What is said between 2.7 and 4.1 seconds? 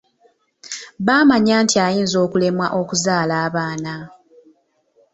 okuzaala abaana.